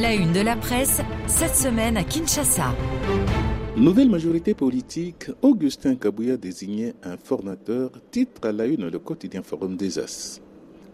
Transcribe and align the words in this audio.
La 0.00 0.14
une 0.14 0.32
de 0.32 0.40
la 0.40 0.56
presse, 0.56 1.02
cette 1.26 1.54
semaine 1.54 1.98
à 1.98 2.04
Kinshasa. 2.04 2.74
Nouvelle 3.76 4.08
majorité 4.08 4.54
politique, 4.54 5.26
Augustin 5.42 5.94
Kabouya 5.96 6.38
désigné 6.38 6.94
un 7.02 7.18
formateur, 7.18 7.90
titre 8.10 8.48
à 8.48 8.52
la 8.52 8.64
une 8.64 8.88
le 8.88 8.98
quotidien 8.98 9.42
Forum 9.42 9.76
des 9.76 9.98
As. 9.98 10.40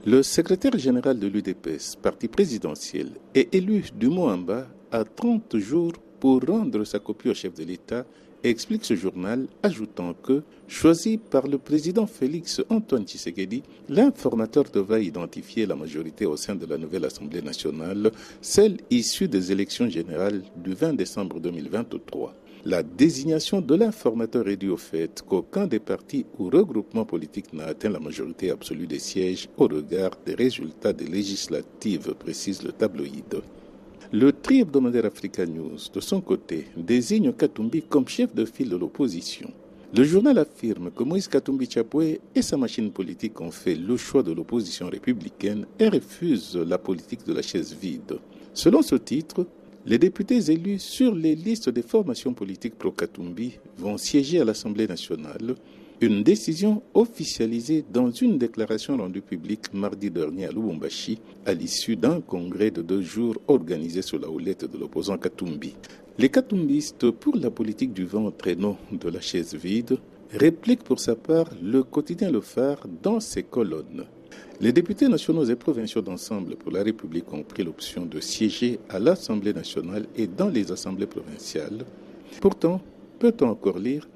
Le 0.05 0.25
secrétaire 0.25 0.77
général 0.77 1.21
de 1.21 1.29
l'UDPS, 1.29 1.95
parti 2.03 2.27
présidentiel, 2.27 3.11
est 3.33 3.55
élu 3.55 3.85
du 3.95 4.09
Moamba 4.09 4.67
à 4.91 5.05
30 5.05 5.57
jours 5.59 5.93
pour 6.19 6.43
rendre 6.45 6.83
sa 6.83 6.99
copie 6.99 7.29
au 7.29 7.35
chef 7.35 7.55
de 7.55 7.63
l'État 7.63 8.05
explique 8.51 8.85
ce 8.85 8.95
journal, 8.95 9.47
ajoutant 9.63 10.15
que, 10.15 10.43
choisi 10.69 11.19
par 11.19 11.47
le 11.47 11.59
président 11.59 12.07
Félix 12.07 12.63
Antoine 12.69 13.05
Tshisekedi, 13.05 13.63
l'informateur 13.89 14.65
devait 14.73 15.05
identifier 15.05 15.67
la 15.67 15.77
majorité 15.77 16.27
au 16.27 16.37
sein 16.37 16.55
de 16.55 16.67
la 16.67 16.79
nouvelle 16.79 17.05
Assemblée 17.05 17.43
nationale, 17.43 18.11
celle 18.41 18.79
issue 18.91 19.29
des 19.29 19.53
élections 19.53 19.89
générales 19.89 20.43
du 20.57 20.75
20 20.75 20.95
décembre 20.95 21.41
2023. 21.41 22.35
La 22.65 22.83
désignation 22.83 23.61
de 23.61 23.75
l'informateur 23.77 24.49
est 24.49 24.57
due 24.57 24.71
au 24.71 24.77
fait 24.77 25.23
qu'aucun 25.25 25.69
des 25.69 25.79
partis 25.79 26.27
ou 26.37 26.51
regroupements 26.51 27.05
politiques 27.05 27.53
n'a 27.53 27.67
atteint 27.67 27.91
la 27.91 28.01
majorité 28.01 28.51
absolue 28.51 28.89
des 28.89 28.99
sièges 28.99 29.49
au 29.57 29.69
regard 29.69 30.11
des 30.27 30.35
résultats 30.35 30.93
des 30.93 31.07
législatives, 31.07 32.15
précise 32.19 32.65
le 32.65 32.73
tabloïd. 32.73 33.41
Le 34.13 34.31
tri 34.31 34.61
hebdomadaire 34.61 35.07
Africa 35.07 35.45
News, 35.45 35.79
de 35.93 36.01
son 36.01 36.21
côté, 36.21 36.67
désigne 36.77 37.33
Katumbi 37.33 37.83
comme 37.83 38.07
chef 38.07 38.33
de 38.33 38.45
file 38.45 38.69
de 38.69 38.77
l'opposition. 38.77 39.51
Le 39.97 40.05
journal 40.05 40.39
affirme 40.39 40.93
que 40.93 41.03
Moïse 41.03 41.27
Katumbi 41.27 41.69
Chapoué 41.69 42.21
et 42.33 42.43
sa 42.43 42.57
machine 42.57 42.93
politique 42.93 43.41
ont 43.41 43.51
fait 43.51 43.75
le 43.75 43.97
choix 43.97 44.23
de 44.23 44.31
l'opposition 44.31 44.89
républicaine 44.89 45.67
et 45.81 45.89
refusent 45.89 46.57
la 46.57 46.79
politique 46.79 47.27
de 47.27 47.33
la 47.33 47.43
chaise 47.43 47.75
vide. 47.75 48.19
Selon 48.55 48.81
ce 48.81 48.95
titre, 48.95 49.45
les 49.85 49.99
députés 49.99 50.53
élus 50.53 50.79
sur 50.79 51.13
les 51.13 51.35
listes 51.35 51.71
des 51.71 51.83
formations 51.83 52.33
politiques 52.33 52.79
pro-Katumbi 52.79 53.59
vont 53.79 53.99
siéger 53.99 54.41
à 54.41 54.45
l'Assemblée 54.45 54.87
nationale 54.87 55.57
une 56.01 56.23
décision 56.23 56.83
officialisée 56.93 57.85
dans 57.91 58.11
une 58.11 58.37
déclaration 58.37 58.99
rendue 58.99 59.23
publique 59.23 59.73
mardi 59.73 60.11
dernier 60.11 60.47
à 60.47 60.51
Lubumbashi 60.51 61.19
à 61.47 61.55
l'issue 61.55 61.97
d'un 61.97 62.21
congrès 62.21 62.71
de 62.71 62.83
deux 62.83 63.01
jours 63.01 63.37
organisé 63.49 64.03
sous 64.03 64.19
la 64.19 64.29
houlette 64.29 64.71
de 64.71 64.77
l'opposant 64.77 65.17
Katumbi. 65.17 65.75
Les 66.19 66.29
Katumbistes 66.29 67.11
pour 67.11 67.37
la 67.37 67.51
politique 67.51 67.95
du 67.95 68.05
ventre 68.05 68.49
et 68.49 68.57
non 68.57 68.77
de 68.93 69.09
la 69.09 69.21
chaise 69.21 69.55
vide 69.55 69.99
répliquent 70.33 70.85
pour 70.85 71.01
sa 71.01 71.15
part 71.15 71.49
le 71.63 71.83
quotidien 71.83 72.31
Le 72.31 72.43
Phare 72.43 72.87
dans 73.03 73.21
ses 73.21 73.45
colonnes. 73.45 74.05
Les 74.61 74.73
députés 74.73 75.09
nationaux 75.09 75.45
et 75.45 75.57
provinciaux 75.57 76.03
d'ensemble 76.03 76.57
pour 76.57 76.73
la 76.73 76.83
République 76.83 77.33
ont 77.33 77.43
pris 77.43 77.65
l'option 77.65 78.05
de 78.05 78.21
siéger 78.21 78.81
à 78.91 78.99
l'Assemblée 78.99 79.55
nationale 79.55 80.07
et 80.15 80.27
dans 80.27 80.49
les 80.49 80.71
assemblées 80.73 81.07
provinciales. 81.07 81.85
Pourtant, 82.41 82.83
peut-on 83.19 83.49
encore 83.49 83.79
lire 83.79 84.07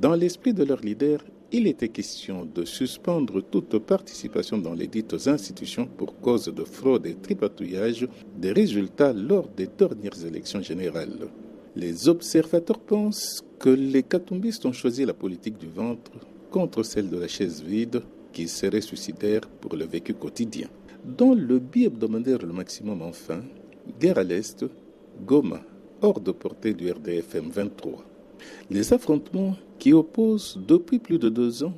dans 0.00 0.14
l'esprit 0.14 0.52
de 0.52 0.64
leur 0.64 0.80
leader, 0.80 1.24
il 1.52 1.66
était 1.66 1.88
question 1.88 2.44
de 2.44 2.64
suspendre 2.64 3.42
toute 3.42 3.78
participation 3.78 4.58
dans 4.58 4.74
les 4.74 4.88
dites 4.88 5.16
institutions 5.26 5.86
pour 5.86 6.20
cause 6.20 6.46
de 6.46 6.64
fraude 6.64 7.06
et 7.06 7.14
tripatouillage 7.14 8.06
des 8.36 8.52
résultats 8.52 9.12
lors 9.12 9.48
des 9.48 9.68
dernières 9.68 10.24
élections 10.26 10.60
générales. 10.60 11.28
Les 11.76 12.08
observateurs 12.08 12.80
pensent 12.80 13.42
que 13.58 13.70
les 13.70 14.02
catumbistes 14.02 14.66
ont 14.66 14.72
choisi 14.72 15.04
la 15.04 15.14
politique 15.14 15.56
du 15.56 15.68
ventre 15.68 16.12
contre 16.50 16.82
celle 16.82 17.08
de 17.08 17.18
la 17.18 17.28
chaise 17.28 17.62
vide 17.62 18.02
qui 18.32 18.48
serait 18.48 18.80
suicidaire 18.80 19.42
pour 19.60 19.76
le 19.76 19.86
vécu 19.86 20.14
quotidien. 20.14 20.68
Dans 21.04 21.34
le 21.34 21.58
bi-hebdomadaire 21.58 22.44
Le 22.44 22.52
Maximum 22.52 23.02
enfin, 23.02 23.40
guerre 24.00 24.18
à 24.18 24.24
l'Est, 24.24 24.66
Goma, 25.24 25.62
hors 26.02 26.20
de 26.20 26.32
portée 26.32 26.74
du 26.74 26.90
RDFM 26.90 27.48
23. 27.50 28.15
Les 28.70 28.92
affrontements 28.92 29.54
qui 29.78 29.92
opposent 29.92 30.58
depuis 30.66 30.98
plus 30.98 31.18
de 31.18 31.28
deux 31.28 31.62
ans 31.64 31.74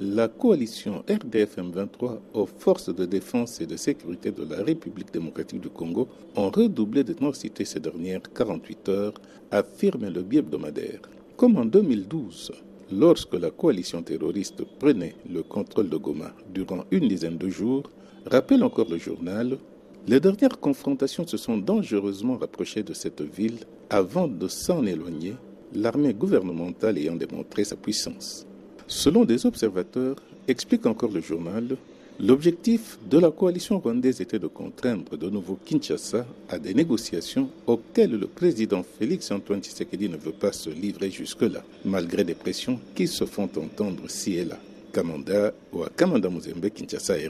la 0.00 0.28
coalition 0.28 1.02
RDFM 1.08 1.72
23 1.72 2.22
aux 2.34 2.46
forces 2.46 2.94
de 2.94 3.04
défense 3.06 3.60
et 3.60 3.66
de 3.66 3.76
sécurité 3.76 4.30
de 4.30 4.44
la 4.44 4.62
République 4.62 5.12
démocratique 5.12 5.60
du 5.60 5.68
Congo 5.68 6.08
ont 6.36 6.48
redoublé 6.48 7.02
de 7.02 7.12
densité 7.12 7.64
ces 7.64 7.80
dernières 7.80 8.22
48 8.32 8.88
heures, 8.88 9.14
affirme 9.50 10.08
le 10.08 10.22
bi-hebdomadaire. 10.22 11.00
Comme 11.36 11.56
en 11.56 11.64
2012, 11.64 12.52
lorsque 12.92 13.34
la 13.34 13.50
coalition 13.50 14.02
terroriste 14.02 14.62
prenait 14.78 15.16
le 15.28 15.42
contrôle 15.42 15.88
de 15.88 15.96
Goma 15.96 16.32
durant 16.54 16.84
une 16.92 17.08
dizaine 17.08 17.38
de 17.38 17.48
jours, 17.48 17.90
rappelle 18.26 18.62
encore 18.62 18.88
le 18.88 18.98
journal, 18.98 19.58
les 20.06 20.20
dernières 20.20 20.60
confrontations 20.60 21.26
se 21.26 21.36
sont 21.36 21.58
dangereusement 21.58 22.36
rapprochées 22.36 22.82
de 22.82 22.94
cette 22.94 23.22
ville 23.22 23.58
avant 23.90 24.28
de 24.28 24.46
s'en 24.48 24.86
éloigner 24.86 25.34
l'armée 25.74 26.14
gouvernementale 26.14 26.98
ayant 26.98 27.16
démontré 27.16 27.64
sa 27.64 27.76
puissance. 27.76 28.46
Selon 28.86 29.24
des 29.24 29.46
observateurs, 29.46 30.16
explique 30.48 30.86
encore 30.86 31.10
le 31.12 31.20
journal, 31.20 31.76
l'objectif 32.18 32.98
de 33.08 33.18
la 33.18 33.30
coalition 33.30 33.78
rwandaise 33.78 34.20
était 34.20 34.38
de 34.38 34.48
contraindre 34.48 35.16
de 35.16 35.30
nouveau 35.30 35.58
Kinshasa 35.64 36.26
à 36.48 36.58
des 36.58 36.74
négociations 36.74 37.48
auxquelles 37.66 38.18
le 38.18 38.26
président 38.26 38.82
Félix 38.98 39.30
Antoine 39.30 39.62
Tshisekedi 39.62 40.08
ne 40.08 40.16
veut 40.16 40.32
pas 40.32 40.52
se 40.52 40.70
livrer 40.70 41.10
jusque-là, 41.10 41.62
malgré 41.84 42.24
des 42.24 42.34
pressions 42.34 42.80
qui 42.94 43.06
se 43.06 43.24
font 43.24 43.48
entendre 43.56 44.08
ci 44.08 44.34
et 44.34 44.44
là. 44.44 44.58
Kamanda 44.92 45.52
ou 45.72 45.84
à 45.84 45.88
Kamanda 45.88 46.28
Muzembe, 46.28 46.68
Kinshasa 46.68 47.16
et. 47.16 47.28